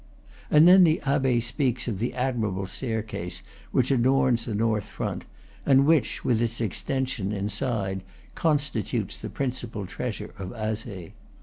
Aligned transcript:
And 0.49 0.67
then 0.67 0.83
the 0.83 0.99
Abbe 1.05 1.39
speaks 1.41 1.87
of 1.87 1.99
the 1.99 2.15
admirable 2.15 2.65
staircase 2.65 3.43
which 3.71 3.91
adorns 3.91 4.45
the 4.45 4.55
north 4.55 4.85
front, 4.85 5.25
and 5.63 5.85
which, 5.85 6.25
with 6.25 6.41
its 6.41 6.59
extention, 6.59 7.31
inside, 7.31 8.01
constitutes 8.33 9.15
the 9.15 9.29
principal 9.29 9.85
treasure 9.85 10.33
of 10.39 10.49
Azay. 10.55 11.11